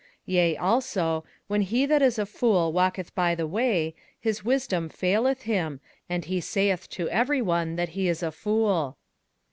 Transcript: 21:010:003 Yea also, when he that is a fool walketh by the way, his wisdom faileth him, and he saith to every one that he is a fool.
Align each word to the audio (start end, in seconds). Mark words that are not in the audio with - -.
21:010:003 0.27 0.33
Yea 0.33 0.57
also, 0.57 1.23
when 1.45 1.61
he 1.61 1.85
that 1.85 2.01
is 2.01 2.17
a 2.17 2.25
fool 2.25 2.73
walketh 2.73 3.13
by 3.13 3.35
the 3.35 3.45
way, 3.45 3.93
his 4.19 4.43
wisdom 4.43 4.89
faileth 4.89 5.43
him, 5.43 5.79
and 6.09 6.25
he 6.25 6.41
saith 6.41 6.89
to 6.89 7.07
every 7.11 7.39
one 7.39 7.75
that 7.75 7.89
he 7.89 8.07
is 8.07 8.23
a 8.23 8.31
fool. 8.31 8.97